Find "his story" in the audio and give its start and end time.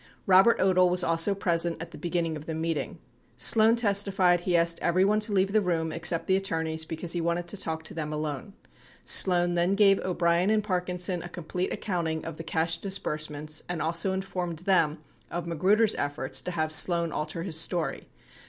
17.43-18.07